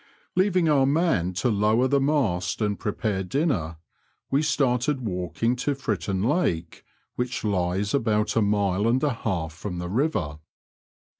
Leaving 0.35 0.67
our 0.67 0.87
man 0.87 1.31
to 1.31 1.47
lower 1.49 1.87
the 1.87 2.01
mast 2.01 2.59
and 2.59 2.79
prepare 2.79 3.21
dinner, 3.23 3.77
we 4.31 4.41
started 4.41 5.01
walking 5.01 5.55
to 5.55 5.75
Fritton 5.75 6.23
Lake, 6.23 6.83
which 7.17 7.43
hes 7.43 7.93
about 7.93 8.35
a 8.35 8.41
mile 8.41 8.87
and 8.87 9.03
a 9.03 9.13
half 9.13 9.53
from 9.53 9.77
the 9.77 9.89
river. 9.89 10.39